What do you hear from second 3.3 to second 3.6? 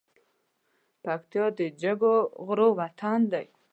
دی